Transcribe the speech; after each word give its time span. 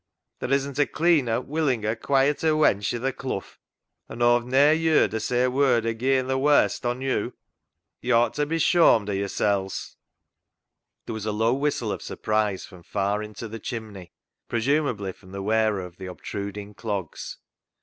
Ther' 0.39 0.51
isn't 0.51 0.79
a 0.79 0.87
cleaner, 0.87 1.39
willinger, 1.39 1.95
quieter 1.95 2.53
wench 2.55 2.91
i' 2.91 2.97
th' 3.11 3.15
clough, 3.15 3.57
and 4.09 4.23
Aw've 4.23 4.47
ne'er 4.47 4.73
ye'rd 4.73 5.13
her 5.13 5.19
say 5.19 5.43
a 5.43 5.51
word 5.51 5.85
agean 5.85 6.27
th' 6.27 6.39
warst 6.39 6.87
on 6.87 7.01
yo'. 7.01 7.33
Yo' 8.01 8.19
owt 8.23 8.33
ta 8.33 8.45
be 8.45 8.57
shawmed 8.57 9.11
o' 9.11 9.13
yo'rsels." 9.13 9.97
There 11.05 11.13
was 11.13 11.27
a 11.27 11.31
low 11.31 11.53
whistle 11.53 11.91
of 11.91 12.01
surprise 12.01 12.65
from 12.65 12.81
far 12.81 13.21
into 13.21 13.47
the 13.47 13.59
chimney, 13.59 14.11
presumably 14.47 15.11
from 15.11 15.33
the 15.33 15.43
wearer 15.43 15.81
of 15.81 15.97
the 15.97 16.07
obtruding 16.07 16.73
clogs. 16.73 17.37